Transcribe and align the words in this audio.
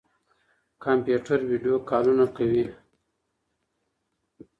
کمپيوټر 0.83 1.39
ويډيو 1.49 1.75
کالونه 1.89 2.25
کوي. 2.37 2.65